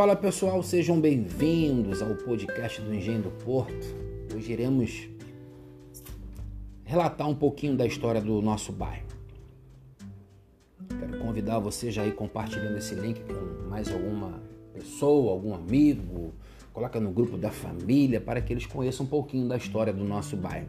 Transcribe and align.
Fala 0.00 0.16
pessoal, 0.16 0.62
sejam 0.62 0.98
bem-vindos 0.98 2.00
ao 2.00 2.14
podcast 2.14 2.80
do 2.80 2.94
Engenho 2.94 3.20
do 3.20 3.30
Porto. 3.44 3.86
Hoje 4.34 4.50
iremos 4.50 5.10
relatar 6.86 7.28
um 7.28 7.34
pouquinho 7.34 7.76
da 7.76 7.84
história 7.84 8.18
do 8.18 8.40
nosso 8.40 8.72
bairro. 8.72 9.06
Quero 10.98 11.18
convidar 11.18 11.58
você 11.58 11.90
já 11.90 12.06
ir 12.06 12.14
compartilhando 12.14 12.78
esse 12.78 12.94
link 12.94 13.20
com 13.24 13.68
mais 13.68 13.92
alguma 13.92 14.40
pessoa, 14.72 15.32
algum 15.32 15.52
amigo, 15.52 16.32
coloca 16.72 16.98
no 16.98 17.10
grupo 17.10 17.36
da 17.36 17.50
família 17.50 18.22
para 18.22 18.40
que 18.40 18.54
eles 18.54 18.64
conheçam 18.64 19.04
um 19.04 19.08
pouquinho 19.10 19.48
da 19.48 19.58
história 19.58 19.92
do 19.92 20.02
nosso 20.02 20.34
bairro. 20.34 20.68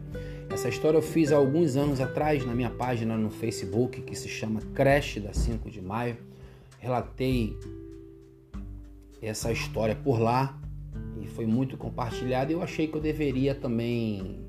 Essa 0.50 0.68
história 0.68 0.98
eu 0.98 1.02
fiz 1.02 1.32
há 1.32 1.36
alguns 1.36 1.74
anos 1.74 2.02
atrás 2.02 2.44
na 2.44 2.54
minha 2.54 2.68
página 2.68 3.16
no 3.16 3.30
Facebook 3.30 4.02
que 4.02 4.14
se 4.14 4.28
chama 4.28 4.60
Creche 4.74 5.20
da 5.20 5.32
5 5.32 5.70
de 5.70 5.80
Maio. 5.80 6.18
Relatei 6.78 7.56
essa 9.22 9.52
história 9.52 9.94
por 9.94 10.20
lá 10.20 10.58
e 11.20 11.28
foi 11.28 11.46
muito 11.46 11.76
compartilhada. 11.76 12.52
Eu 12.52 12.62
achei 12.62 12.88
que 12.88 12.96
eu 12.96 13.00
deveria 13.00 13.54
também 13.54 14.44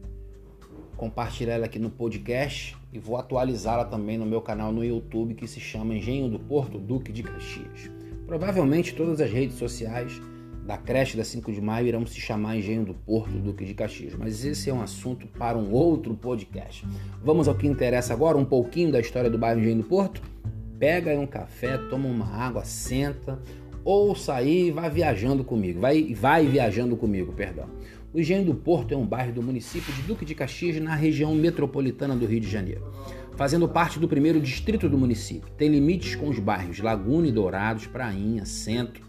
compartilhar 0.98 1.54
ela 1.54 1.66
aqui 1.66 1.80
no 1.80 1.90
podcast 1.90 2.76
e 2.92 2.98
vou 2.98 3.18
atualizá-la 3.18 3.86
também 3.86 4.18
no 4.18 4.26
meu 4.26 4.42
canal 4.42 4.72
no 4.72 4.84
YouTube 4.84 5.36
que 5.36 5.48
se 5.48 5.60
chama 5.60 5.96
Engenho 5.96 6.30
do 6.30 6.40
Porto 6.40 6.78
Duque 6.80 7.12
de 7.12 7.22
Caxias. 7.24 7.92
Provavelmente 8.26 8.96
todas 8.96 9.20
as 9.22 9.30
redes 9.30 9.58
sociais 9.58 10.22
da 10.66 10.78
creche 10.78 11.18
da 11.18 11.26
5 11.26 11.52
de 11.52 11.60
maio 11.60 11.88
irão 11.88 12.06
se 12.06 12.20
chamar 12.22 12.56
Engenho 12.56 12.86
do 12.86 12.94
Porto 12.94 13.32
Duque 13.32 13.66
de 13.66 13.74
Caxias, 13.74 14.16
mas 14.16 14.46
esse 14.46 14.70
é 14.70 14.74
um 14.74 14.82
assunto 14.82 15.28
para 15.28 15.58
um 15.58 15.72
outro 15.72 16.16
podcast. 16.16 16.86
Vamos 17.22 17.48
ao 17.48 17.56
que 17.56 17.68
interessa 17.68 18.14
agora, 18.14 18.38
um 18.38 18.46
pouquinho 18.46 18.92
da 18.92 19.00
história 19.00 19.30
do 19.30 19.38
bairro 19.38 19.60
Engenho 19.60 19.78
do 19.78 19.84
Porto? 19.84 20.22
Pega 20.80 21.20
um 21.20 21.28
café, 21.28 21.78
toma 21.90 22.08
uma 22.08 22.28
água, 22.28 22.64
senta, 22.64 23.42
ou 23.84 24.16
sair 24.16 24.68
e 24.68 24.72
vai 24.72 24.90
viajando 24.90 25.44
comigo. 25.44 25.80
Vai, 25.80 26.14
vai 26.14 26.46
viajando 26.46 26.96
comigo, 26.96 27.34
perdão. 27.34 27.68
O 28.14 28.20
Engenho 28.20 28.46
do 28.46 28.54
Porto 28.54 28.94
é 28.94 28.98
um 28.98 29.06
bairro 29.06 29.34
do 29.34 29.42
município 29.42 29.92
de 29.94 30.04
Duque 30.04 30.24
de 30.24 30.36
Caxias, 30.36 30.80
na 30.80 30.94
região 30.94 31.34
metropolitana 31.34 32.16
do 32.16 32.28
Rio 32.28 32.40
de 32.40 32.50
Janeiro, 32.50 32.94
fazendo 33.36 33.68
parte 33.68 34.00
do 34.00 34.08
primeiro 34.08 34.40
distrito 34.40 34.88
do 34.88 34.98
município. 34.98 35.52
Tem 35.58 35.68
limites 35.70 36.16
com 36.16 36.30
os 36.30 36.38
bairros 36.38 36.80
Laguna 36.80 37.28
e 37.28 37.32
Dourados, 37.32 37.88
Prainha, 37.88 38.46
Centro, 38.46 39.04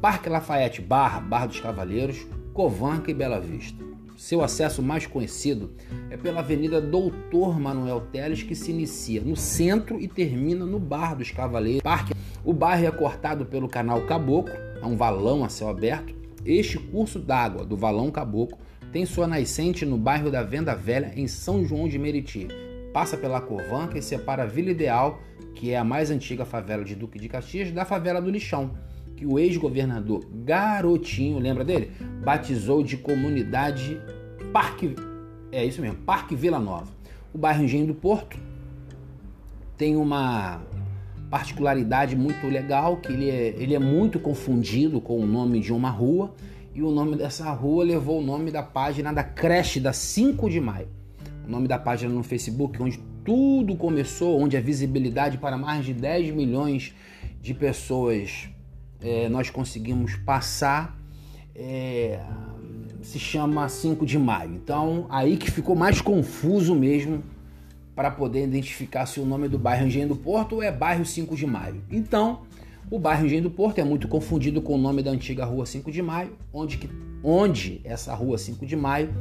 Parque 0.00 0.30
Lafayette 0.30 0.80
Barra, 0.80 1.20
Barra 1.20 1.46
dos 1.46 1.60
Cavaleiros, 1.60 2.26
Covanca 2.54 3.10
e 3.10 3.14
Bela 3.14 3.38
Vista. 3.38 3.84
Seu 4.20 4.42
acesso 4.42 4.82
mais 4.82 5.06
conhecido 5.06 5.72
é 6.10 6.16
pela 6.16 6.40
Avenida 6.40 6.78
Doutor 6.78 7.58
Manuel 7.58 8.02
Teles, 8.12 8.42
que 8.42 8.54
se 8.54 8.70
inicia 8.70 9.22
no 9.22 9.34
centro 9.34 9.98
e 9.98 10.06
termina 10.06 10.66
no 10.66 10.78
Bar 10.78 11.16
dos 11.16 11.30
Cavaleiros. 11.30 11.82
Parque. 11.82 12.12
O 12.44 12.52
bairro 12.52 12.86
é 12.86 12.90
cortado 12.90 13.46
pelo 13.46 13.66
Canal 13.66 14.02
Caboclo, 14.02 14.52
é 14.54 14.84
um 14.84 14.94
valão 14.94 15.42
a 15.42 15.48
céu 15.48 15.70
aberto. 15.70 16.14
Este 16.44 16.78
curso 16.78 17.18
d'água 17.18 17.64
do 17.64 17.78
Valão 17.78 18.10
Caboclo 18.10 18.58
tem 18.92 19.06
sua 19.06 19.26
nascente 19.26 19.86
no 19.86 19.96
bairro 19.96 20.30
da 20.30 20.42
Venda 20.42 20.74
Velha, 20.74 21.14
em 21.16 21.26
São 21.26 21.64
João 21.64 21.88
de 21.88 21.98
Meriti. 21.98 22.46
Passa 22.92 23.16
pela 23.16 23.40
Covanca 23.40 23.96
e 23.96 24.02
separa 24.02 24.42
a 24.42 24.46
Vila 24.46 24.70
Ideal, 24.70 25.18
que 25.54 25.70
é 25.70 25.78
a 25.78 25.84
mais 25.84 26.10
antiga 26.10 26.44
favela 26.44 26.84
de 26.84 26.94
Duque 26.94 27.18
de 27.18 27.26
Caxias, 27.26 27.72
da 27.72 27.86
favela 27.86 28.20
do 28.20 28.30
Lixão 28.30 28.72
que 29.20 29.26
o 29.26 29.38
ex-governador 29.38 30.24
Garotinho, 30.32 31.38
lembra 31.38 31.62
dele? 31.62 31.90
Batizou 32.24 32.82
de 32.82 32.96
comunidade 32.96 34.00
Parque, 34.50 34.96
é 35.52 35.62
isso 35.62 35.82
mesmo, 35.82 35.98
Parque 35.98 36.34
Vila 36.34 36.58
Nova. 36.58 36.88
O 37.30 37.36
bairro 37.36 37.62
Engenho 37.62 37.86
do 37.86 37.94
Porto 37.94 38.38
tem 39.76 39.94
uma 39.94 40.62
particularidade 41.30 42.16
muito 42.16 42.46
legal, 42.46 42.96
que 42.96 43.12
ele 43.12 43.28
é, 43.28 43.54
ele 43.58 43.74
é 43.74 43.78
muito 43.78 44.18
confundido 44.18 45.02
com 45.02 45.20
o 45.20 45.26
nome 45.26 45.60
de 45.60 45.70
uma 45.70 45.90
rua, 45.90 46.34
e 46.74 46.82
o 46.82 46.90
nome 46.90 47.14
dessa 47.14 47.52
rua 47.52 47.84
levou 47.84 48.20
o 48.20 48.24
nome 48.24 48.50
da 48.50 48.62
página 48.62 49.12
da 49.12 49.22
creche 49.22 49.78
da 49.80 49.92
5 49.92 50.48
de 50.48 50.60
maio. 50.60 50.88
O 51.46 51.50
nome 51.50 51.68
da 51.68 51.78
página 51.78 52.12
no 52.12 52.22
Facebook, 52.22 52.82
onde 52.82 52.98
tudo 53.22 53.76
começou, 53.76 54.40
onde 54.40 54.56
a 54.56 54.60
visibilidade 54.62 55.36
para 55.36 55.58
mais 55.58 55.84
de 55.84 55.92
10 55.92 56.34
milhões 56.34 56.94
de 57.42 57.52
pessoas 57.52 58.48
é, 59.02 59.28
nós 59.28 59.50
conseguimos 59.50 60.16
passar, 60.16 60.96
é, 61.54 62.20
se 63.02 63.18
chama 63.18 63.68
5 63.68 64.04
de 64.04 64.18
maio. 64.18 64.54
Então, 64.54 65.06
aí 65.08 65.36
que 65.36 65.50
ficou 65.50 65.74
mais 65.74 66.00
confuso 66.00 66.74
mesmo 66.74 67.22
para 67.94 68.10
poder 68.10 68.44
identificar 68.44 69.06
se 69.06 69.20
o 69.20 69.26
nome 69.26 69.48
do 69.48 69.58
bairro 69.58 69.86
Engenho 69.86 70.08
do 70.08 70.16
Porto 70.16 70.62
é 70.62 70.70
bairro 70.70 71.04
5 71.04 71.34
de 71.36 71.46
maio. 71.46 71.82
Então, 71.90 72.42
o 72.90 72.98
bairro 72.98 73.26
Engenho 73.26 73.42
do 73.42 73.50
Porto 73.50 73.78
é 73.78 73.84
muito 73.84 74.08
confundido 74.08 74.60
com 74.62 74.74
o 74.74 74.78
nome 74.78 75.02
da 75.02 75.10
antiga 75.10 75.44
rua 75.44 75.66
5 75.66 75.90
de 75.90 76.02
maio, 76.02 76.32
onde, 76.52 76.78
que, 76.78 76.88
onde 77.22 77.80
essa 77.84 78.14
rua 78.14 78.38
5 78.38 78.64
de 78.66 78.76
maio 78.76 79.12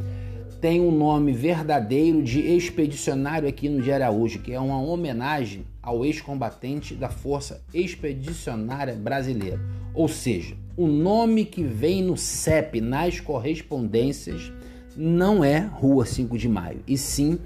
tem 0.59 0.81
um 0.81 0.91
nome 0.91 1.31
verdadeiro 1.31 2.21
de 2.21 2.41
expedicionário 2.41 3.47
aqui 3.47 3.69
no 3.69 3.81
de 3.81 3.91
Araújo, 3.91 4.39
que 4.39 4.51
é 4.51 4.59
uma 4.59 4.81
homenagem 4.81 5.65
ao 5.89 6.05
ex-combatente 6.05 6.93
da 6.93 7.09
Força 7.09 7.63
Expedicionária 7.73 8.93
Brasileira. 8.93 9.59
Ou 9.91 10.07
seja, 10.07 10.55
o 10.77 10.85
nome 10.85 11.45
que 11.45 11.63
vem 11.63 12.03
no 12.03 12.15
CEP 12.15 12.79
nas 12.79 13.19
correspondências 13.19 14.51
não 14.95 15.43
é 15.43 15.57
Rua 15.57 16.05
5 16.05 16.37
de 16.37 16.47
Maio, 16.47 16.83
e 16.87 16.95
sim 16.95 17.39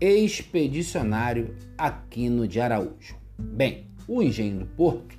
Expedicionário 0.00 1.54
Aquino 1.76 2.48
de 2.48 2.60
Araújo. 2.60 3.16
Bem, 3.38 3.86
o 4.08 4.20
Engenho 4.20 4.58
do 4.58 4.66
Porto 4.66 5.16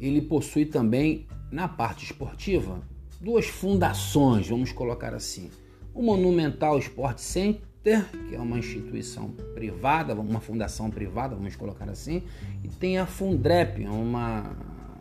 ele 0.00 0.20
possui 0.20 0.66
também 0.66 1.26
na 1.52 1.68
parte 1.68 2.04
esportiva 2.04 2.82
duas 3.20 3.46
fundações, 3.46 4.48
vamos 4.48 4.72
colocar 4.72 5.14
assim. 5.14 5.50
O 5.94 6.02
Monumental 6.02 6.78
Sport 6.78 7.18
Center, 7.18 7.60
que 7.82 8.34
é 8.34 8.38
uma 8.38 8.58
instituição 8.58 9.30
privada, 9.54 10.14
uma 10.14 10.40
fundação 10.40 10.90
privada, 10.90 11.34
vamos 11.34 11.56
colocar 11.56 11.88
assim, 11.88 12.22
e 12.62 12.68
tem 12.68 12.98
a 12.98 13.06
Fundrep, 13.06 13.86
uma 13.86 14.54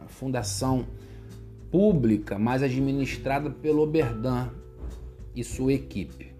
fundação 0.07 0.85
pública, 1.69 2.39
mas 2.39 2.63
administrada 2.63 3.49
pelo 3.49 3.83
Oberdan 3.83 4.49
e 5.35 5.43
sua 5.43 5.73
equipe. 5.73 6.31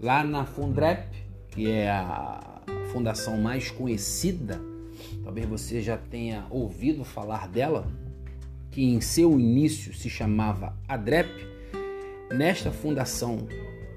Lá 0.00 0.24
na 0.24 0.44
Fundrep, 0.44 1.06
que 1.50 1.70
é 1.70 1.90
a 1.90 2.62
fundação 2.92 3.40
mais 3.40 3.70
conhecida, 3.70 4.60
talvez 5.22 5.46
você 5.46 5.80
já 5.82 5.96
tenha 5.96 6.46
ouvido 6.50 7.04
falar 7.04 7.46
dela, 7.46 7.86
que 8.70 8.82
em 8.82 9.00
seu 9.02 9.38
início 9.38 9.92
se 9.92 10.08
chamava 10.08 10.74
ADREP, 10.88 11.46
nesta 12.34 12.70
fundação 12.70 13.46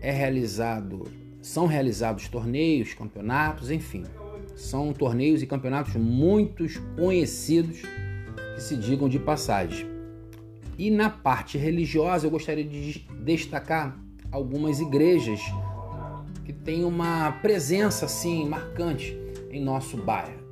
é 0.01 0.11
realizado, 0.11 1.07
são 1.45 1.67
realizados 1.67 2.28
torneios, 2.28 2.95
campeonatos, 2.95 3.69
enfim, 3.69 4.03
são 4.56 4.91
torneios 4.91 5.44
e 5.44 5.45
campeonatos 5.45 5.95
muito 5.95 6.66
conhecidos 6.95 7.83
que 8.56 8.61
se 8.61 8.75
digam 8.75 9.07
de 9.07 9.19
passagem. 9.19 9.88
E 10.75 10.89
na 10.89 11.07
parte 11.07 11.56
religiosa 11.56 12.25
eu 12.25 12.31
gostaria 12.31 12.63
de 12.63 13.07
destacar 13.23 13.95
algumas 14.31 14.79
igrejas 14.79 15.39
que 16.44 16.51
têm 16.51 16.83
uma 16.83 17.31
presença 17.44 18.06
assim 18.06 18.50
marcante 18.50 19.16
em 19.51 19.63
nosso 19.63 19.97
bairro. 19.97 20.44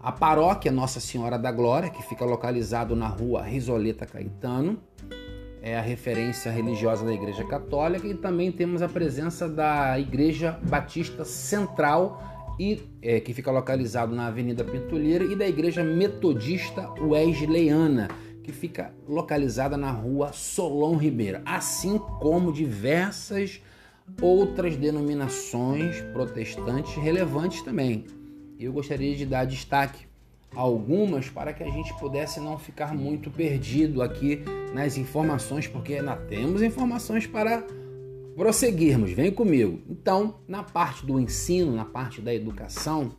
A 0.00 0.10
paróquia 0.10 0.72
Nossa 0.72 0.98
Senhora 0.98 1.38
da 1.38 1.52
Glória, 1.52 1.90
que 1.90 2.02
fica 2.02 2.24
localizado 2.24 2.96
na 2.96 3.06
rua 3.06 3.42
Risoleta 3.42 4.06
Caetano, 4.06 4.80
é 5.62 5.76
a 5.76 5.80
referência 5.80 6.50
religiosa 6.50 7.04
da 7.04 7.12
Igreja 7.12 7.44
Católica 7.44 8.06
e 8.06 8.14
também 8.14 8.50
temos 8.50 8.82
a 8.82 8.88
presença 8.88 9.48
da 9.48 9.98
Igreja 9.98 10.58
Batista 10.62 11.24
Central 11.24 12.22
e 12.58 12.82
é, 13.00 13.20
que 13.20 13.32
fica 13.32 13.50
localizado 13.50 14.14
na 14.14 14.26
Avenida 14.26 14.64
Pintuleira 14.64 15.24
e 15.24 15.36
da 15.36 15.46
Igreja 15.46 15.84
Metodista 15.84 16.90
Wesleyana, 17.00 18.08
que 18.42 18.52
fica 18.52 18.92
localizada 19.06 19.76
na 19.76 19.90
Rua 19.90 20.32
Solon 20.32 20.96
Ribeiro, 20.96 21.40
assim 21.44 21.98
como 21.98 22.52
diversas 22.52 23.62
outras 24.20 24.76
denominações 24.76 26.00
protestantes 26.12 26.94
relevantes 26.96 27.62
também. 27.62 28.06
Eu 28.58 28.72
gostaria 28.72 29.14
de 29.14 29.24
dar 29.24 29.44
destaque 29.44 30.07
algumas 30.54 31.28
para 31.28 31.52
que 31.52 31.62
a 31.62 31.70
gente 31.70 31.92
pudesse 31.98 32.40
não 32.40 32.58
ficar 32.58 32.94
muito 32.94 33.30
perdido 33.30 34.02
aqui 34.02 34.42
nas 34.72 34.96
informações, 34.96 35.66
porque 35.66 36.00
nós 36.02 36.18
temos 36.28 36.62
informações 36.62 37.26
para 37.26 37.64
prosseguirmos. 38.34 39.10
Vem 39.12 39.30
comigo. 39.30 39.80
Então, 39.88 40.36
na 40.46 40.62
parte 40.62 41.04
do 41.04 41.18
ensino, 41.18 41.74
na 41.74 41.84
parte 41.84 42.20
da 42.20 42.34
educação, 42.34 43.10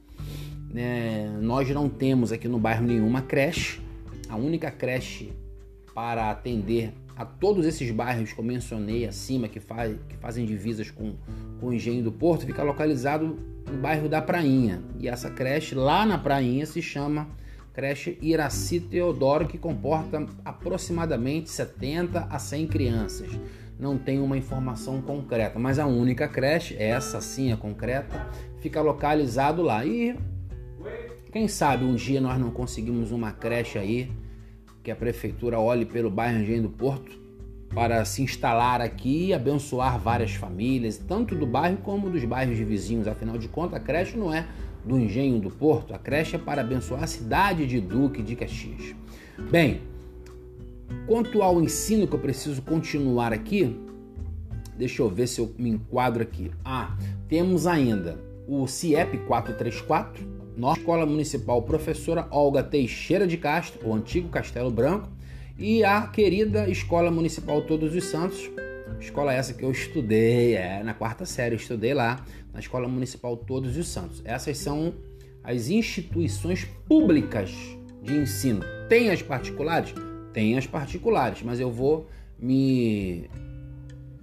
né, 0.72 1.30
nós 1.42 1.70
não 1.70 1.90
temos 1.90 2.32
aqui 2.32 2.48
no 2.48 2.60
bairro 2.60 2.86
nenhuma 2.86 3.22
creche. 3.22 3.82
A 4.30 4.36
única 4.36 4.72
creche 4.72 5.34
para 5.94 6.30
atender 6.30 6.94
a 7.20 7.26
todos 7.26 7.66
esses 7.66 7.92
bairros 7.92 8.32
que 8.32 8.40
eu 8.40 8.46
mencionei 8.46 9.06
acima, 9.06 9.50
que, 9.50 9.60
faz, 9.60 9.94
que 10.08 10.16
fazem 10.16 10.46
divisas 10.46 10.90
com, 10.90 11.16
com 11.60 11.68
o 11.68 11.74
Engenho 11.74 12.02
do 12.02 12.14
Porto, 12.14 12.46
fica 12.46 12.64
localizado 12.64 13.38
no 13.70 13.78
bairro 13.78 14.08
da 14.08 14.22
Prainha. 14.22 14.82
E 14.98 15.10
essa 15.10 15.30
creche 15.30 15.76
lá 15.76 16.06
na 16.06 16.18
Prainha 16.18 16.66
se 16.66 16.82
chama 16.82 17.28
creche 17.74 18.18
Iraci 18.22 18.80
Teodoro, 18.80 19.50
que 19.50 19.58
comporta 19.58 20.26
aproximadamente 20.46 21.50
70 21.50 22.26
a 22.30 22.40
100 22.40 22.68
crianças. 22.68 23.38
Não 23.78 23.98
tem 23.98 24.22
uma 24.22 24.38
informação 24.38 25.02
concreta, 25.02 25.60
mas 25.60 25.78
a 25.78 25.86
única 25.86 26.26
creche, 26.26 26.78
essa 26.82 27.20
sim 27.20 27.52
é 27.52 27.56
concreta, 27.58 28.30
fica 28.62 28.80
localizado 28.80 29.62
lá. 29.62 29.86
E 29.86 30.18
quem 31.34 31.50
sabe 31.50 31.84
um 31.84 31.96
dia 31.96 32.22
nós 32.22 32.40
não 32.40 32.50
conseguimos 32.50 33.12
uma 33.12 33.34
creche 33.34 33.78
aí, 33.78 34.10
que 34.90 34.92
a 34.92 34.96
prefeitura 34.96 35.60
olhe 35.60 35.86
pelo 35.86 36.10
bairro 36.10 36.42
Engenho 36.42 36.64
do 36.64 36.70
Porto 36.70 37.12
para 37.76 38.04
se 38.06 38.24
instalar 38.24 38.82
aqui 38.82 39.28
e 39.28 39.34
abençoar 39.36 40.00
várias 40.00 40.34
famílias, 40.34 40.98
tanto 40.98 41.36
do 41.36 41.46
bairro 41.46 41.78
como 41.78 42.10
dos 42.10 42.26
bairros 42.26 42.58
de 42.58 42.64
vizinhos. 42.64 43.08
Afinal 43.08 43.38
de 43.38 43.48
contas, 43.48 43.76
a 43.76 43.80
creche 43.80 44.18
não 44.18 44.34
é 44.34 44.48
do 44.84 44.98
Engenho 44.98 45.40
do 45.40 45.52
Porto, 45.52 45.94
a 45.94 46.00
creche 46.00 46.38
é 46.38 46.40
para 46.40 46.62
abençoar 46.62 47.04
a 47.04 47.08
cidade 47.08 47.68
de 47.68 47.80
Duque 47.80 48.24
de 48.24 48.36
Caxias. 48.36 48.96
Bem, 49.52 49.82
quanto 51.06 51.44
ao 51.44 51.62
ensino 51.62 52.08
que 52.08 52.16
eu 52.16 52.20
preciso 52.20 52.64
continuar 52.64 53.32
aqui, 53.32 53.80
deixa 54.76 55.04
eu 55.04 55.10
ver 55.10 55.28
se 55.28 55.40
eu 55.40 55.54
me 55.56 55.70
enquadro 55.70 56.24
aqui. 56.24 56.50
Ah, 56.66 56.98
temos 57.28 57.68
ainda 57.68 58.20
o 58.48 58.66
CIEP 58.66 59.20
434, 59.28 60.39
nossa 60.58 60.80
Escola 60.80 61.06
Municipal 61.06 61.62
Professora 61.62 62.28
Olga 62.32 62.64
Teixeira 62.64 63.26
de 63.26 63.38
Castro, 63.38 63.88
o 63.88 63.94
antigo 63.94 64.30
Castelo 64.30 64.72
Branco, 64.72 65.10
e 65.58 65.84
a 65.84 66.08
querida 66.08 66.70
Escola 66.70 67.12
Municipal 67.12 67.62
Todos 67.62 67.96
os 67.96 68.04
Santos, 68.06 68.50
escola 69.00 69.34
essa 69.34 69.54
que 69.54 69.64
eu 69.64 69.72
estudei, 69.72 70.56
é, 70.56 70.84
na 70.84 70.94
quarta 70.94 71.26
série, 71.26 71.56
eu 71.56 71.60
estudei 71.60 71.94
lá, 71.94 72.24
na 72.54 72.60
Escola 72.60 72.88
Municipal 72.88 73.36
Todos 73.38 73.78
os 73.78 73.88
Santos. 73.88 74.22
Essas 74.26 74.58
são 74.58 74.94
as 75.44 75.70
instituições 75.70 76.66
públicas 76.88 77.52
de 78.02 78.16
ensino. 78.16 78.62
Tem 78.88 79.10
as 79.10 79.22
particulares? 79.22 79.94
Tem 80.34 80.58
as 80.58 80.68
particulares, 80.68 81.42
mas 81.44 81.60
eu 81.60 81.72
vou 81.72 82.08
me. 82.38 83.30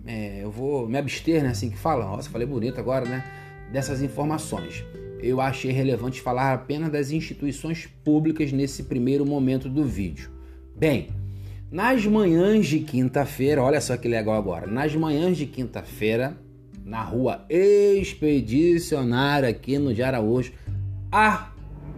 É, 0.06 0.44
eu 0.44 0.50
vou 0.50 0.88
me 0.88 0.98
abster, 0.98 1.42
né? 1.42 1.50
Assim 1.50 1.70
que 1.70 1.76
fala. 1.76 2.04
Nossa, 2.04 2.30
falei 2.30 2.46
bonito 2.46 2.78
agora, 2.78 3.04
né? 3.04 3.24
Dessas 3.72 4.02
informações. 4.02 4.84
Eu 5.22 5.40
achei 5.40 5.70
relevante 5.70 6.20
falar 6.20 6.52
apenas 6.52 6.90
das 6.90 7.10
instituições 7.10 7.88
públicas 8.04 8.52
nesse 8.52 8.84
primeiro 8.84 9.24
momento 9.24 9.68
do 9.68 9.84
vídeo. 9.84 10.30
Bem, 10.76 11.08
nas 11.70 12.04
manhãs 12.06 12.66
de 12.66 12.80
quinta-feira, 12.80 13.62
olha 13.62 13.80
só 13.80 13.96
que 13.96 14.06
legal 14.06 14.34
agora. 14.34 14.66
Nas 14.66 14.94
manhãs 14.94 15.36
de 15.36 15.46
quinta-feira, 15.46 16.36
na 16.84 17.02
rua 17.02 17.44
Expedicionária, 17.48 19.48
aqui 19.48 19.78
no 19.78 19.92
de 19.92 20.02
Araújo, 20.02 20.52
a 21.10 21.50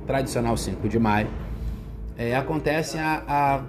tradicional 0.07 0.57
5 0.57 0.89
de 0.89 0.99
maio, 0.99 1.29
é, 2.17 2.35
acontece 2.35 2.99
a, 2.99 3.25
a, 3.29 3.65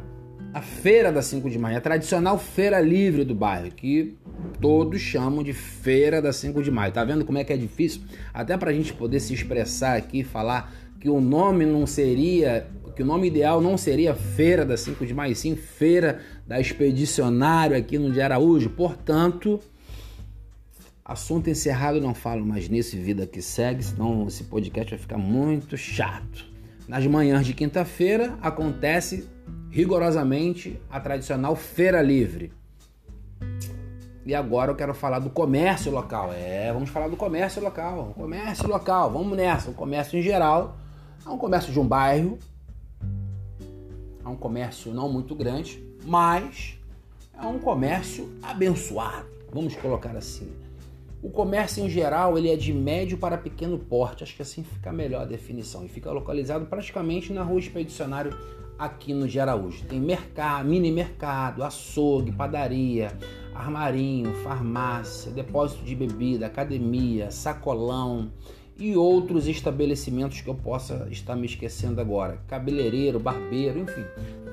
a, 0.53 0.61
feira 0.61 1.11
da 1.11 1.21
5 1.21 1.49
de 1.49 1.59
maio, 1.59 1.77
a 1.77 1.81
tradicional 1.81 2.37
feira 2.37 2.79
livre 2.79 3.23
do 3.23 3.35
bairro, 3.35 3.71
que 3.71 4.15
todos 4.59 4.99
chamam 4.99 5.43
de 5.43 5.53
feira 5.53 6.21
da 6.21 6.33
5 6.33 6.61
de 6.63 6.71
maio. 6.71 6.91
Tá 6.91 7.03
vendo 7.03 7.25
como 7.25 7.37
é 7.37 7.43
que 7.43 7.53
é 7.53 7.57
difícil? 7.57 8.01
Até 8.33 8.57
para 8.57 8.71
a 8.71 8.73
gente 8.73 8.93
poder 8.93 9.19
se 9.19 9.33
expressar 9.33 9.97
aqui, 9.97 10.23
falar 10.23 10.73
que 10.99 11.09
o 11.09 11.21
nome 11.21 11.65
não 11.65 11.87
seria 11.87 12.67
que 12.95 13.03
o 13.03 13.05
nome 13.05 13.27
ideal 13.27 13.61
não 13.61 13.77
seria 13.77 14.13
Feira 14.13 14.65
da 14.65 14.75
5 14.75 15.05
de 15.05 15.13
Maio, 15.13 15.33
sim 15.33 15.55
Feira 15.55 16.19
da 16.45 16.59
Expedicionário 16.59 17.77
aqui 17.77 17.97
no 17.97 18.11
de 18.11 18.19
Araújo. 18.19 18.71
Portanto, 18.71 19.57
assunto 21.05 21.49
encerrado, 21.49 22.01
não 22.01 22.13
falo 22.13 22.45
mais 22.45 22.67
nesse 22.67 22.97
Vida 22.97 23.25
que 23.25 23.41
segue, 23.41 23.83
senão 23.83 24.27
esse 24.27 24.43
podcast 24.43 24.89
vai 24.89 24.99
ficar 24.99 25.17
muito 25.17 25.77
chato. 25.77 26.45
Nas 26.89 27.07
manhãs 27.07 27.45
de 27.45 27.53
quinta-feira 27.53 28.37
acontece 28.41 29.29
rigorosamente 29.69 30.79
a 30.89 30.99
tradicional 30.99 31.55
Feira 31.55 32.01
Livre. 32.01 32.51
E 34.25 34.35
agora 34.35 34.71
eu 34.71 34.75
quero 34.75 34.93
falar 34.93 35.19
do 35.19 35.29
comércio 35.29 35.91
local. 35.91 36.31
É, 36.33 36.71
vamos 36.71 36.89
falar 36.89 37.07
do 37.07 37.17
comércio 37.17 37.61
local. 37.61 38.13
Comércio 38.15 38.67
local, 38.67 39.11
vamos 39.11 39.37
nessa. 39.37 39.71
O 39.71 39.73
comércio 39.73 40.19
em 40.19 40.21
geral 40.21 40.77
é 41.25 41.29
um 41.29 41.37
comércio 41.37 41.71
de 41.71 41.79
um 41.79 41.87
bairro, 41.87 42.37
é 44.23 44.27
um 44.27 44.35
comércio 44.35 44.93
não 44.93 45.09
muito 45.09 45.35
grande, 45.35 45.83
mas 46.05 46.77
é 47.41 47.45
um 47.45 47.59
comércio 47.59 48.29
abençoado, 48.41 49.27
vamos 49.51 49.75
colocar 49.75 50.15
assim. 50.15 50.51
O 51.21 51.29
comércio 51.29 51.83
em 51.83 51.89
geral 51.89 52.37
ele 52.37 52.49
é 52.49 52.55
de 52.55 52.71
médio 52.71 53.17
para 53.17 53.37
pequeno 53.37 53.77
porte, 53.77 54.23
acho 54.23 54.35
que 54.35 54.41
assim 54.41 54.63
fica 54.63 54.91
melhor 54.91 55.23
a 55.23 55.25
definição, 55.25 55.83
e 55.83 55.89
fica 55.89 56.11
localizado 56.11 56.65
praticamente 56.65 57.33
na 57.33 57.43
rua 57.43 57.59
Expedicionário 57.59 58.31
aqui 58.79 59.13
no 59.13 59.27
de 59.27 59.39
Araújo. 59.39 59.85
Tem 59.85 59.99
mercado, 59.99 60.67
mini 60.67 60.91
mercado, 60.91 61.63
açougue, 61.63 62.31
padaria, 62.31 63.11
armarinho, 63.53 64.33
farmácia, 64.37 65.31
depósito 65.31 65.83
de 65.83 65.93
bebida, 65.93 66.45
academia, 66.45 67.29
sacolão, 67.29 68.31
e 68.79 68.95
outros 68.95 69.45
estabelecimentos 69.45 70.39
que 70.39 70.47
eu 70.47 70.55
possa 70.55 71.05
estar 71.11 71.35
me 71.35 71.45
esquecendo 71.45 71.99
agora, 71.99 72.39
cabeleireiro, 72.47 73.19
barbeiro, 73.19 73.79
enfim. 73.79 74.05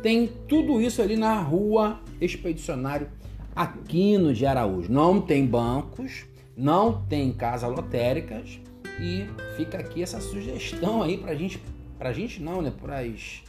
Tem 0.02 0.26
tudo 0.48 0.80
isso 0.80 1.00
ali 1.00 1.16
na 1.16 1.40
rua 1.40 2.00
Expedicionário 2.20 3.08
aqui 3.54 4.18
no 4.18 4.34
de 4.34 4.44
Araújo. 4.44 4.90
Não 4.90 5.20
tem 5.20 5.46
bancos, 5.46 6.26
não 6.56 7.04
tem 7.06 7.32
casas 7.32 7.70
lotéricas 7.70 8.58
e 9.00 9.26
fica 9.56 9.78
aqui 9.78 10.02
essa 10.02 10.20
sugestão 10.20 11.02
aí 11.02 11.18
pra 11.18 11.34
gente, 11.34 11.62
pra 11.96 12.12
gente 12.12 12.42
não, 12.42 12.60
né, 12.60 12.72
pras, 12.82 13.42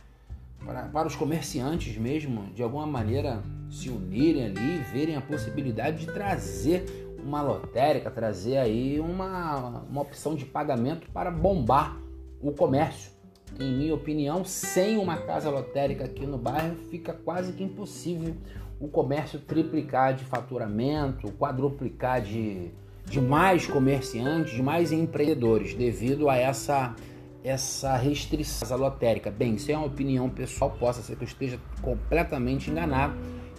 para, 0.66 0.84
para 0.84 1.08
os 1.08 1.16
comerciantes 1.16 1.98
mesmo, 1.98 2.52
de 2.54 2.64
alguma 2.64 2.86
maneira 2.86 3.42
se 3.70 3.90
unirem 3.90 4.46
ali 4.46 4.76
e 4.76 4.84
verem 4.92 5.16
a 5.16 5.22
possibilidade 5.22 6.06
de 6.06 6.08
trazer 6.08 6.86
uma 7.24 7.42
lotérica, 7.42 8.10
trazer 8.10 8.58
aí 8.58 9.00
uma, 9.00 9.84
uma 9.90 10.02
opção 10.02 10.36
de 10.36 10.46
pagamento 10.46 11.10
para 11.12 11.30
bombar 11.30 11.98
o 12.42 12.52
comércio. 12.52 13.12
Em 13.60 13.74
minha 13.74 13.94
opinião, 13.94 14.46
sem 14.46 14.98
uma 14.98 15.18
casa 15.18 15.50
lotérica 15.50 16.06
aqui 16.06 16.26
no 16.26 16.38
bairro, 16.38 16.76
fica 16.90 17.14
quase 17.14 17.54
que 17.54 17.64
impossível 17.64 18.36
o 18.80 18.88
comércio 18.88 19.40
triplicar 19.40 20.14
de 20.14 20.24
faturamento, 20.24 21.32
quadruplicar 21.32 22.22
de, 22.22 22.72
de 23.06 23.20
mais 23.20 23.66
comerciantes, 23.66 24.54
de 24.54 24.62
mais 24.62 24.92
empreendedores, 24.92 25.74
devido 25.74 26.30
a 26.30 26.36
essa, 26.36 26.96
essa 27.44 27.96
restrição 27.96 28.78
lotérica. 28.78 29.32
Bem, 29.32 29.56
isso 29.56 29.72
é 29.72 29.78
uma 29.78 29.88
opinião 29.88 30.30
pessoal, 30.30 30.72
possa 30.72 31.02
ser 31.02 31.16
que 31.16 31.24
eu 31.24 31.28
esteja 31.28 31.60
completamente 31.82 32.70
enganado 32.70 33.16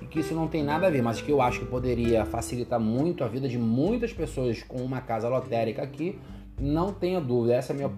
que 0.08 0.20
isso 0.20 0.35
não 0.35 0.49
tem 0.49 0.62
nada 0.62 0.87
a 0.87 0.90
ver, 0.90 1.02
mas 1.02 1.20
que 1.20 1.30
eu 1.30 1.40
acho 1.40 1.61
que 1.61 1.66
poderia 1.66 2.25
facilitar 2.25 2.80
muito 2.80 3.23
a 3.23 3.28
vida 3.28 3.49
de 3.49 3.58
muitas 3.58 4.12
pessoas 4.12 4.62
com 4.62 4.78
uma 4.78 5.00
casa 5.00 5.28
lotérica 5.28 5.82
aqui, 5.82 6.18
não 6.58 6.92
tenha 6.92 7.20
dúvida, 7.20 7.54
essa 7.54 7.73
é 7.73 7.75
a 7.75 7.76
minha 7.76 7.90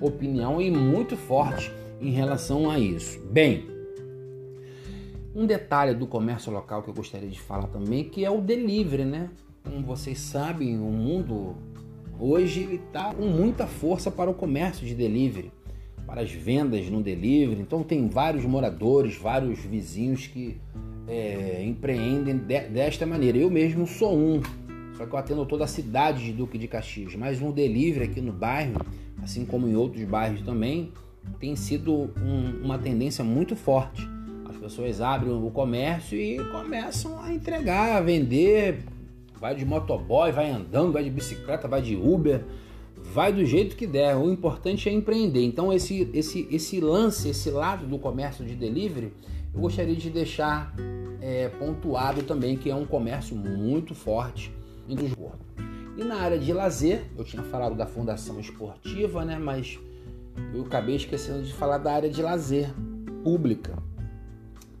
opinião 0.00 0.60
e 0.60 0.70
muito 0.70 1.16
forte 1.16 1.72
em 2.00 2.10
relação 2.10 2.70
a 2.70 2.78
isso. 2.78 3.20
Bem, 3.30 3.66
um 5.34 5.46
detalhe 5.46 5.94
do 5.94 6.06
comércio 6.06 6.52
local 6.52 6.82
que 6.82 6.90
eu 6.90 6.94
gostaria 6.94 7.28
de 7.28 7.40
falar 7.40 7.68
também, 7.68 8.04
que 8.04 8.24
é 8.24 8.30
o 8.30 8.40
delivery, 8.40 9.04
né? 9.04 9.30
Como 9.64 9.82
vocês 9.82 10.18
sabem, 10.18 10.78
o 10.78 10.90
mundo 10.90 11.56
hoje 12.18 12.80
está 12.86 13.12
com 13.14 13.26
muita 13.26 13.66
força 13.66 14.10
para 14.10 14.30
o 14.30 14.34
comércio 14.34 14.86
de 14.86 14.94
delivery, 14.94 15.52
para 16.06 16.22
as 16.22 16.30
vendas 16.30 16.88
no 16.88 17.02
delivery. 17.02 17.60
Então 17.60 17.82
tem 17.82 18.08
vários 18.08 18.44
moradores, 18.44 19.16
vários 19.16 19.58
vizinhos 19.60 20.26
que 20.26 20.56
é, 21.08 21.62
empreendem 21.64 22.36
de, 22.36 22.60
desta 22.68 23.06
maneira. 23.06 23.38
Eu 23.38 23.50
mesmo 23.50 23.86
sou 23.86 24.16
um, 24.16 24.40
só 24.96 25.04
que 25.06 25.12
eu 25.12 25.18
atendo 25.18 25.44
toda 25.46 25.64
a 25.64 25.68
cidade 25.68 26.24
de 26.24 26.32
Duque 26.32 26.58
de 26.58 26.66
Caxias, 26.66 27.14
mas 27.14 27.40
um 27.40 27.50
delivery 27.50 28.04
aqui 28.04 28.20
no 28.20 28.32
bairro, 28.32 28.80
assim 29.22 29.44
como 29.44 29.68
em 29.68 29.76
outros 29.76 30.02
bairros 30.04 30.42
também, 30.42 30.92
tem 31.38 31.54
sido 31.54 32.10
um, 32.22 32.64
uma 32.64 32.78
tendência 32.78 33.22
muito 33.22 33.54
forte. 33.54 34.08
As 34.48 34.56
pessoas 34.56 35.00
abrem 35.00 35.32
o 35.32 35.50
comércio 35.50 36.18
e 36.18 36.38
começam 36.50 37.20
a 37.20 37.32
entregar, 37.32 37.96
a 37.96 38.00
vender, 38.00 38.84
vai 39.40 39.54
de 39.54 39.64
motoboy, 39.64 40.32
vai 40.32 40.50
andando, 40.50 40.92
vai 40.92 41.04
de 41.04 41.10
bicicleta, 41.10 41.68
vai 41.68 41.82
de 41.82 41.96
Uber, 41.96 42.44
vai 42.96 43.32
do 43.32 43.44
jeito 43.44 43.76
que 43.76 43.86
der. 43.86 44.16
O 44.16 44.30
importante 44.30 44.88
é 44.88 44.92
empreender. 44.92 45.44
Então 45.44 45.72
esse 45.72 46.10
esse 46.12 46.48
esse 46.50 46.80
lance, 46.80 47.28
esse 47.28 47.50
lado 47.50 47.86
do 47.86 47.98
comércio 47.98 48.44
de 48.44 48.54
delivery, 48.54 49.12
eu 49.54 49.60
gostaria 49.60 49.94
de 49.94 50.10
deixar 50.10 50.74
é, 51.20 51.48
pontuado 51.48 52.22
também 52.22 52.56
que 52.56 52.70
é 52.70 52.74
um 52.74 52.86
comércio 52.86 53.36
muito 53.36 53.94
forte 53.94 54.52
em 54.88 54.94
Lisboa. 54.94 55.32
E 55.96 56.04
na 56.04 56.16
área 56.16 56.38
de 56.38 56.52
lazer, 56.52 57.04
eu 57.16 57.24
tinha 57.24 57.42
falado 57.42 57.74
da 57.74 57.86
Fundação 57.86 58.38
Esportiva, 58.38 59.24
né? 59.24 59.38
Mas 59.38 59.78
eu 60.54 60.62
acabei 60.62 60.96
esquecendo 60.96 61.42
de 61.42 61.52
falar 61.54 61.78
da 61.78 61.92
área 61.92 62.10
de 62.10 62.20
lazer 62.20 62.70
pública. 63.24 63.82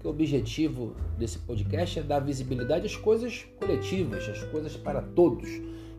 O 0.06 0.10
objetivo 0.10 0.94
desse 1.18 1.40
podcast 1.40 1.98
é 1.98 2.02
dar 2.02 2.20
visibilidade 2.20 2.86
às 2.86 2.94
coisas 2.94 3.44
coletivas, 3.58 4.28
às 4.28 4.40
coisas 4.44 4.76
para 4.76 5.02
todos. 5.02 5.48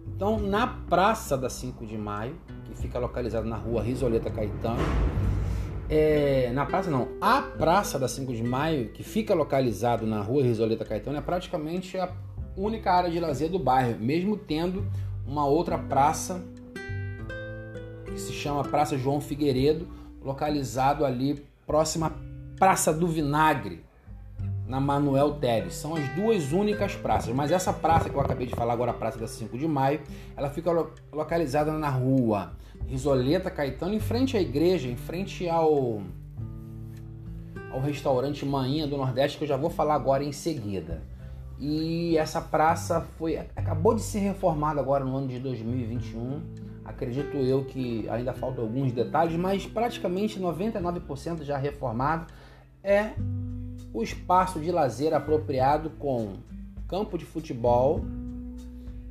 Então, 0.08 0.40
na 0.40 0.66
Praça 0.66 1.38
da 1.38 1.50
5 1.50 1.86
de 1.86 1.98
Maio, 1.98 2.38
que 2.64 2.74
fica 2.74 2.98
localizada 3.00 3.46
na 3.46 3.58
rua 3.58 3.84
Risoleta 3.84 4.32
Caetano, 4.32 4.80
é, 5.90 6.52
na 6.54 6.66
praça 6.66 6.90
não, 6.90 7.10
a 7.20 7.42
Praça 7.42 8.00
da 8.00 8.08
5 8.08 8.34
de 8.34 8.44
Maio, 8.44 8.94
que 8.94 9.04
fica 9.04 9.34
localizado 9.34 10.08
na 10.08 10.22
rua 10.22 10.42
Risoleta 10.42 10.86
Caetano, 10.86 11.18
é 11.18 11.22
praticamente 11.22 11.98
a 11.98 12.10
única 12.56 12.94
área 12.94 13.12
de 13.12 13.20
lazer 13.20 13.50
do 13.50 13.60
bairro, 13.60 14.00
mesmo 14.00 14.38
tendo 14.38 14.86
uma 15.26 15.46
outra 15.46 15.78
praça 15.78 16.42
que 18.06 18.18
se 18.18 18.32
chama 18.32 18.64
Praça 18.64 18.98
João 18.98 19.20
Figueiredo, 19.20 19.86
localizado 20.24 21.04
ali 21.04 21.46
próxima 21.66 22.08
à 22.08 22.12
Praça 22.58 22.94
do 22.94 23.06
Vinagre, 23.06 23.86
na 24.68 24.80
Manuel 24.80 25.36
Teres. 25.36 25.76
São 25.76 25.96
as 25.96 26.08
duas 26.10 26.52
únicas 26.52 26.96
praças, 26.96 27.34
mas 27.34 27.52
essa 27.52 27.72
praça 27.72 28.10
que 28.10 28.16
eu 28.16 28.22
acabei 28.22 28.46
de 28.46 28.54
falar 28.54 28.74
agora, 28.74 28.92
a 28.92 28.94
Praça 28.94 29.18
da 29.18 29.28
5 29.28 29.58
de 29.58 29.68
Maio, 29.68 30.02
ela 30.36 30.50
fica 30.50 30.70
localizada 31.12 31.72
na 31.72 31.90
rua 31.90 32.52
Risoleta 32.86 33.50
Caetano, 33.50 33.94
em 33.94 34.00
frente 34.00 34.38
à 34.38 34.42
igreja, 34.42 34.88
em 34.88 34.96
frente 34.96 35.48
ao 35.50 36.02
ao 37.72 37.82
restaurante 37.82 38.46
Maninha 38.46 38.88
do 38.88 38.98
Nordeste, 38.98 39.38
que 39.38 39.44
eu 39.44 39.48
já 39.48 39.58
vou 39.58 39.70
falar 39.70 39.96
agora 39.96 40.24
em 40.24 40.32
seguida. 40.32 41.02
E 41.60 42.18
essa 42.18 42.40
praça 42.40 43.02
foi 43.18 43.38
acabou 43.38 43.94
de 43.94 44.02
ser 44.02 44.20
reformada 44.20 44.80
agora 44.80 45.04
no 45.04 45.16
ano 45.16 45.28
de 45.28 45.40
2021. 45.40 46.42
Acredito 46.86 47.36
eu 47.38 47.66
que 47.66 48.08
ainda 48.10 48.32
faltam 48.34 48.64
alguns 48.64 48.92
detalhes, 48.94 49.36
mas 49.38 49.66
praticamente 49.66 50.40
99% 50.40 51.44
já 51.44 51.58
reformado. 51.58 52.28
É 52.82 53.12
o 53.94 54.04
espaço 54.04 54.60
de 54.60 54.72
lazer 54.72 55.14
apropriado 55.14 55.90
com 55.92 56.36
campo 56.88 57.18
de 57.18 57.26
futebol 57.26 58.02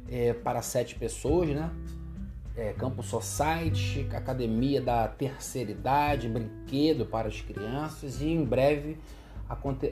é, 0.08 0.32
para 0.32 0.62
sete 0.62 0.94
pessoas, 0.94 1.48
né? 1.50 1.70
É, 2.56 2.72
campo 2.72 3.02
society, 3.02 4.08
academia 4.14 4.80
da 4.80 5.06
terceira 5.06 5.70
idade, 5.70 6.26
brinquedo 6.26 7.04
para 7.04 7.28
as 7.28 7.40
crianças 7.42 8.22
e 8.22 8.28
em 8.28 8.42
breve 8.42 8.96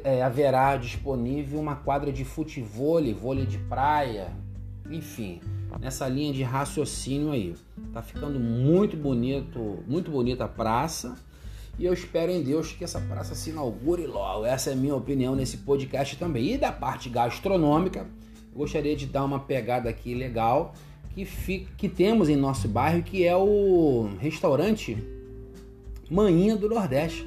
é, 0.03 0.23
haverá 0.23 0.77
disponível 0.77 1.61
uma 1.61 1.77
quadra 1.77 2.11
de 2.11 2.25
futebol, 2.25 3.03
vôlei 3.15 3.47
de 3.47 3.59
praia, 3.59 4.33
enfim, 4.91 5.41
nessa 5.81 6.09
linha 6.09 6.33
de 6.33 6.43
raciocínio 6.43 7.31
aí. 7.31 7.55
Tá 7.93 8.03
ficando 8.03 8.41
muito 8.41 8.97
bonito, 8.97 9.85
muito 9.87 10.11
bonita 10.11 10.45
a 10.45 10.49
praça. 10.49 11.17
E 11.79 11.85
eu 11.85 11.93
espero 11.93 12.31
em 12.31 12.43
Deus 12.43 12.73
que 12.73 12.85
essa 12.85 13.01
praça 13.01 13.35
se 13.35 13.51
inaugure 13.51 14.07
logo. 14.07 14.45
Essa 14.45 14.71
é 14.71 14.73
a 14.73 14.77
minha 14.77 14.95
opinião 14.95 15.35
nesse 15.35 15.59
podcast 15.59 16.17
também. 16.17 16.53
E 16.53 16.59
da 16.59 16.71
parte 16.71 17.09
gastronômica, 17.09 18.07
gostaria 18.55 18.95
de 18.95 19.07
dar 19.07 19.25
uma 19.25 19.41
pegada 19.41 19.89
aqui 19.89 20.15
legal 20.15 20.75
que, 21.11 21.25
fica, 21.25 21.73
que 21.77 21.89
temos 21.89 22.29
em 22.29 22.37
nosso 22.37 22.69
bairro, 22.69 23.03
que 23.03 23.25
é 23.25 23.37
o 23.37 24.11
restaurante 24.21 24.97
Manhinha 26.11 26.57
do 26.57 26.69
Nordeste 26.69 27.27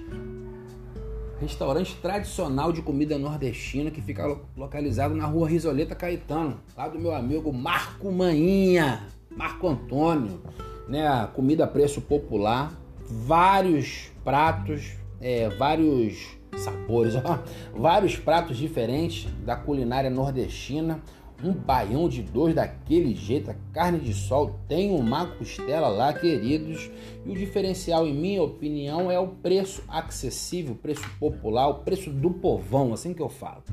restaurante 1.40 1.96
tradicional 1.98 2.72
de 2.72 2.82
comida 2.82 3.18
nordestina 3.18 3.92
que 3.92 4.02
fica 4.02 4.38
localizado 4.56 5.14
na 5.14 5.26
rua 5.26 5.48
Risoleta 5.48 5.96
Caetano, 5.96 6.60
lá 6.76 6.88
do 6.88 7.00
meu 7.00 7.14
amigo 7.14 7.54
Marco 7.54 8.12
Maninha, 8.12 9.08
Marco 9.36 9.68
Antônio, 9.68 10.42
né? 10.88 11.30
Comida 11.34 11.66
a 11.66 11.68
preço 11.68 12.02
popular, 12.02 12.74
vários 13.08 14.12
pratos, 14.28 14.92
é, 15.22 15.48
vários 15.48 16.38
sabores, 16.58 17.16
ó, 17.16 17.40
vários 17.74 18.18
pratos 18.18 18.58
diferentes 18.58 19.26
da 19.46 19.56
culinária 19.56 20.10
nordestina 20.10 21.02
um 21.42 21.54
baião 21.54 22.10
de 22.10 22.22
dois 22.24 22.54
daquele 22.54 23.16
jeito, 23.16 23.52
a 23.52 23.56
carne 23.72 24.00
de 24.00 24.14
sol 24.14 24.60
tem 24.68 24.92
uma 24.92 25.28
costela 25.28 25.88
lá, 25.88 26.12
queridos. 26.12 26.90
E 27.24 27.30
o 27.30 27.36
diferencial, 27.36 28.08
em 28.08 28.14
minha 28.14 28.42
opinião, 28.42 29.12
é 29.12 29.20
o 29.20 29.28
preço 29.28 29.84
acessível, 29.88 30.74
o 30.74 30.76
preço 30.76 31.08
popular, 31.20 31.68
o 31.68 31.76
preço 31.76 32.10
do 32.10 32.32
povão, 32.32 32.92
assim 32.92 33.14
que 33.14 33.22
eu 33.22 33.30
falo. 33.30 33.64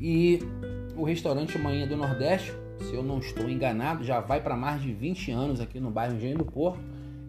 E 0.00 0.38
o 0.96 1.04
restaurante 1.04 1.58
Manhã 1.58 1.86
do 1.86 1.94
Nordeste, 1.94 2.54
se 2.80 2.94
eu 2.94 3.02
não 3.02 3.18
estou 3.18 3.50
enganado, 3.50 4.02
já 4.02 4.18
vai 4.18 4.40
para 4.40 4.56
mais 4.56 4.80
de 4.80 4.90
20 4.90 5.30
anos 5.30 5.60
aqui 5.60 5.78
no 5.78 5.90
bairro 5.90 6.16
Engenho 6.16 6.38
do 6.38 6.44
Porto 6.46 6.80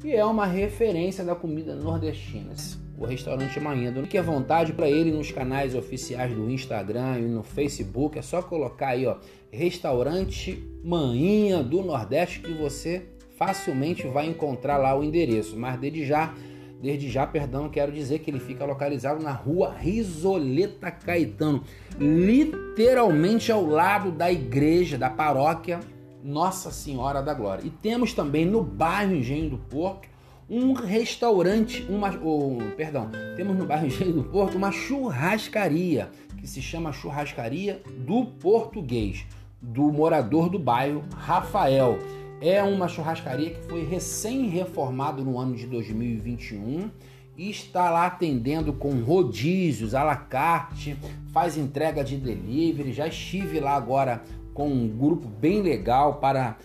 e 0.04 0.14
é 0.14 0.26
uma 0.26 0.46
referência 0.46 1.24
da 1.24 1.36
comida 1.36 1.76
nordestina 1.76 2.54
o 3.02 3.06
restaurante 3.06 3.60
Manhã. 3.60 3.92
Fique 4.04 4.18
à 4.18 4.22
vontade 4.22 4.74
para 4.74 4.88
ele 4.88 5.12
nos 5.12 5.32
canais 5.32 5.74
oficiais 5.74 6.32
do 6.34 6.50
Instagram 6.52 7.18
e 7.18 7.24
no 7.24 7.42
Facebook. 7.42 8.20
É 8.20 8.22
só 8.22 8.44
colocar 8.44 8.90
aí, 8.90 9.08
ó, 9.08 9.16
Restaurante 9.52 10.64
Manhinha 10.84 11.64
do 11.64 11.82
Nordeste 11.82 12.42
que 12.42 12.54
você 12.54 13.08
facilmente 13.36 14.06
vai 14.08 14.28
encontrar 14.28 14.78
lá 14.78 14.96
o 14.96 15.04
endereço. 15.04 15.58
Mas 15.58 15.80
desde 15.80 16.06
já, 16.06 16.32
desde 16.80 17.10
já, 17.10 17.26
perdão, 17.26 17.70
quero 17.70 17.92
dizer 17.92 18.20
que 18.20 18.30
ele 18.30 18.40
fica 18.40 18.64
localizado 18.66 19.24
na 19.24 19.32
rua 19.32 19.74
Risoleta 19.74 20.92
Caetano, 20.92 21.64
literalmente 22.00 23.52
ao 23.52 23.66
lado 23.66 24.12
da 24.12 24.32
igreja, 24.32 24.96
da 24.96 25.10
paróquia 25.10 25.80
Nossa 26.24 26.72
Senhora 26.72 27.22
da 27.22 27.34
Glória. 27.34 27.66
E 27.66 27.70
temos 27.70 28.14
também 28.14 28.46
no 28.46 28.64
bairro 28.64 29.16
Engenho 29.16 29.50
do 29.50 29.58
Porto 29.58 30.10
um 30.50 30.74
restaurante, 30.74 31.86
uma, 31.90 32.10
oh, 32.22 32.58
perdão, 32.76 33.10
temos 33.38 33.58
no 33.58 33.66
bairro 33.66 33.88
Engenho 33.88 34.14
do 34.14 34.24
Porto 34.24 34.58
uma 34.58 34.72
churrascaria 34.72 36.10
que 36.42 36.48
se 36.48 36.62
chama 36.62 36.92
Churrascaria 36.92 37.82
do 38.00 38.26
Português, 38.26 39.26
do 39.62 39.84
morador 39.92 40.50
do 40.50 40.58
bairro 40.58 41.04
Rafael. 41.16 42.00
É 42.42 42.64
uma 42.64 42.88
churrascaria 42.88 43.52
que 43.52 43.62
foi 43.68 43.86
recém-reformada 43.86 45.22
no 45.22 45.38
ano 45.38 45.56
de 45.56 45.68
2021 45.68 46.90
e 47.38 47.52
está 47.52 47.92
lá 47.92 48.08
atendendo 48.08 48.74
com 48.74 49.02
rodízios, 49.02 49.94
à 49.94 50.04
la 50.04 50.16
carte, 50.16 50.98
faz 51.32 51.56
entrega 51.56 52.04
de 52.04 52.18
delivery. 52.18 52.92
Já 52.92 53.08
estive 53.08 53.60
lá 53.60 53.76
agora 53.76 54.24
com 54.54 54.68
um 54.68 54.88
grupo 54.88 55.28
bem 55.28 55.62
legal 55.62 56.16
para 56.16 56.58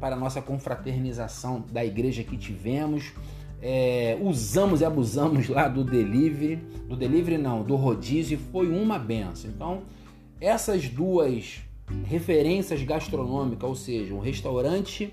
para 0.00 0.14
nossa 0.14 0.42
confraternização 0.42 1.64
da 1.72 1.84
igreja 1.84 2.22
que 2.22 2.36
tivemos. 2.36 3.12
É, 3.62 4.18
usamos 4.20 4.82
e 4.82 4.84
abusamos 4.84 5.48
lá 5.48 5.68
do 5.68 5.82
delivery, 5.82 6.56
do 6.86 6.94
delivery 6.94 7.38
não, 7.38 7.62
do 7.62 7.74
rodízio, 7.74 8.38
foi 8.52 8.68
uma 8.68 8.98
benção. 8.98 9.50
Então, 9.50 9.82
essas 10.40 10.88
duas 10.88 11.62
referências 12.04 12.82
gastronômicas, 12.82 13.68
ou 13.68 13.74
seja, 13.74 14.12
um 14.12 14.20
restaurante 14.20 15.12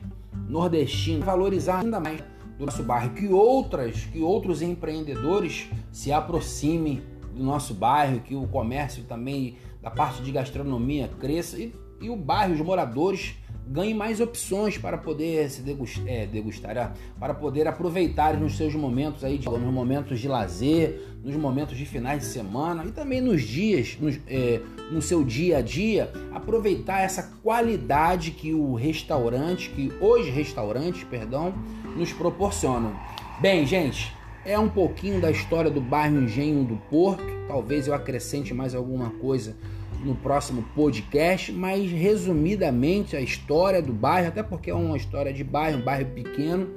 nordestino, 0.49 1.23
valorizar 1.23 1.79
ainda 1.79 1.99
mais 1.99 2.21
do 2.57 2.65
nosso 2.65 2.83
bairro, 2.83 3.11
que 3.11 3.27
outras, 3.27 4.05
que 4.05 4.21
outros 4.21 4.61
empreendedores 4.61 5.69
se 5.91 6.11
aproximem 6.11 7.01
do 7.33 7.43
nosso 7.43 7.73
bairro, 7.73 8.19
que 8.19 8.35
o 8.35 8.47
comércio 8.47 9.03
também 9.03 9.55
da 9.81 9.89
parte 9.89 10.21
de 10.21 10.31
gastronomia 10.31 11.09
cresça 11.19 11.57
e, 11.57 11.73
e 12.03 12.09
o 12.09 12.15
bairro, 12.15 12.53
os 12.53 12.61
moradores 12.61 13.35
ganhe 13.65 13.93
mais 13.93 14.19
opções 14.19 14.77
para 14.77 14.97
poder 14.97 15.49
se 15.49 15.61
degustar, 15.61 16.07
é, 16.07 16.25
degustar 16.25 16.77
é, 16.77 16.91
para 17.17 17.33
poder 17.33 17.65
aproveitar 17.65 18.37
nos 18.37 18.57
seus 18.57 18.75
momentos 18.75 19.23
aí, 19.23 19.37
de, 19.37 19.49
nos 19.49 19.73
momentos 19.73 20.19
de 20.19 20.27
lazer, 20.27 21.01
nos 21.23 21.35
momentos 21.35 21.77
de 21.77 21.85
finais 21.85 22.19
de 22.19 22.25
semana 22.25 22.83
e 22.85 22.91
também 22.91 23.21
nos 23.21 23.41
dias, 23.41 23.97
nos, 23.99 24.19
é, 24.27 24.59
no 24.91 25.01
seu 25.01 25.23
dia 25.23 25.59
a 25.59 25.61
dia, 25.61 26.11
aproveitar 26.33 27.01
essa 27.01 27.23
qualidade 27.41 28.31
que 28.31 28.53
o 28.53 28.75
restaurante, 28.75 29.69
que 29.69 29.91
os 30.01 30.27
restaurantes, 30.27 31.05
perdão, 31.05 31.53
nos 31.95 32.11
proporcionam. 32.11 32.93
Bem, 33.39 33.65
gente, 33.65 34.13
é 34.45 34.59
um 34.59 34.69
pouquinho 34.69 35.21
da 35.21 35.31
história 35.31 35.71
do 35.71 35.79
bairro 35.79 36.21
Engenho 36.21 36.65
do 36.65 36.75
Porto. 36.89 37.23
Talvez 37.47 37.87
eu 37.87 37.93
acrescente 37.93 38.53
mais 38.53 38.75
alguma 38.75 39.09
coisa 39.11 39.55
no 40.03 40.15
próximo 40.15 40.63
podcast, 40.75 41.51
mas 41.51 41.89
resumidamente 41.89 43.15
a 43.15 43.21
história 43.21 43.81
do 43.81 43.93
bairro, 43.93 44.27
até 44.27 44.43
porque 44.43 44.69
é 44.69 44.73
uma 44.73 44.97
história 44.97 45.33
de 45.33 45.43
bairro, 45.43 45.79
um 45.79 45.81
bairro 45.81 46.05
pequeno, 46.11 46.67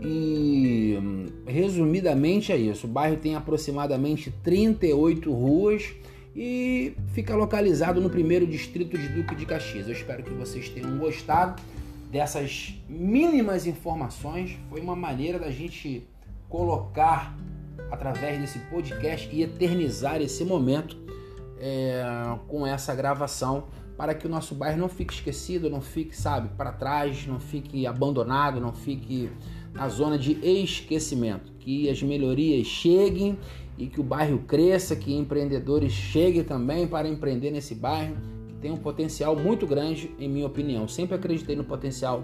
e 0.00 0.98
resumidamente 1.46 2.52
é 2.52 2.56
isso. 2.56 2.86
O 2.86 2.90
bairro 2.90 3.16
tem 3.16 3.34
aproximadamente 3.34 4.30
38 4.42 5.32
ruas 5.32 5.94
e 6.34 6.92
fica 7.12 7.34
localizado 7.34 8.00
no 8.00 8.10
primeiro 8.10 8.46
distrito 8.46 8.98
de 8.98 9.08
Duque 9.08 9.34
de 9.34 9.46
Caxias. 9.46 9.86
Eu 9.86 9.94
espero 9.94 10.22
que 10.22 10.30
vocês 10.30 10.68
tenham 10.68 10.98
gostado 10.98 11.62
dessas 12.10 12.74
mínimas 12.88 13.66
informações. 13.66 14.58
Foi 14.68 14.80
uma 14.80 14.94
maneira 14.94 15.38
da 15.38 15.50
gente 15.50 16.06
colocar 16.48 17.36
através 17.90 18.38
desse 18.38 18.58
podcast 18.70 19.28
e 19.32 19.42
eternizar 19.42 20.20
esse 20.20 20.44
momento 20.44 20.96
é, 21.58 22.04
com 22.48 22.66
essa 22.66 22.94
gravação 22.94 23.64
para 23.96 24.14
que 24.14 24.26
o 24.26 24.30
nosso 24.30 24.54
bairro 24.54 24.78
não 24.78 24.88
fique 24.88 25.14
esquecido, 25.14 25.70
não 25.70 25.80
fique, 25.80 26.14
sabe, 26.14 26.50
para 26.56 26.70
trás, 26.70 27.26
não 27.26 27.40
fique 27.40 27.86
abandonado, 27.86 28.60
não 28.60 28.72
fique 28.72 29.30
na 29.72 29.88
zona 29.88 30.18
de 30.18 30.32
esquecimento. 30.46 31.52
Que 31.58 31.88
as 31.88 32.02
melhorias 32.02 32.66
cheguem 32.66 33.38
e 33.78 33.86
que 33.86 34.00
o 34.00 34.04
bairro 34.04 34.38
cresça, 34.40 34.94
que 34.94 35.14
empreendedores 35.14 35.92
cheguem 35.92 36.44
também 36.44 36.86
para 36.86 37.08
empreender 37.08 37.50
nesse 37.50 37.74
bairro, 37.74 38.16
que 38.48 38.54
tem 38.54 38.70
um 38.70 38.76
potencial 38.76 39.34
muito 39.34 39.66
grande, 39.66 40.10
em 40.18 40.28
minha 40.28 40.46
opinião. 40.46 40.86
Sempre 40.86 41.16
acreditei 41.16 41.56
no 41.56 41.64
potencial 41.64 42.22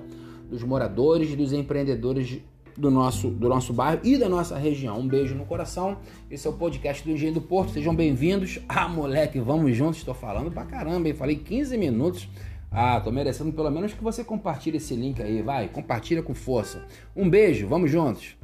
dos 0.51 0.63
moradores 0.63 1.35
dos 1.35 1.53
empreendedores 1.53 2.43
do 2.77 2.91
nosso, 2.91 3.29
do 3.29 3.49
nosso 3.49 3.73
bairro 3.73 4.01
e 4.05 4.17
da 4.17 4.29
nossa 4.29 4.57
região. 4.57 4.99
Um 4.99 5.09
beijo 5.09 5.35
no 5.35 5.45
coração. 5.45 5.99
Esse 6.31 6.47
é 6.47 6.51
o 6.51 6.53
podcast 6.53 7.05
do 7.05 7.11
Engenho 7.11 7.35
do 7.35 7.41
Porto. 7.41 7.73
Sejam 7.73 7.95
bem-vindos. 7.95 8.59
Ah, 8.69 8.89
moleque, 8.89 9.39
vamos 9.39 9.77
juntos. 9.77 9.99
Estou 9.99 10.15
falando 10.15 10.51
pra 10.51 10.65
caramba, 10.65 11.07
hein? 11.07 11.15
Falei 11.15 11.37
15 11.37 11.77
minutos. 11.77 12.29
Ah, 12.71 13.01
tô 13.01 13.13
merecendo 13.13 13.53
pelo 13.53 13.71
menos 13.71 13.93
que 13.93 14.03
você 14.03 14.25
compartilhe 14.25 14.79
esse 14.79 14.95
link 14.95 15.23
aí, 15.23 15.43
vai, 15.43 15.69
compartilha 15.69 16.23
com 16.23 16.35
força. 16.35 16.87
Um 17.15 17.29
beijo, 17.29 17.69
vamos 17.69 17.91
juntos. 17.91 18.35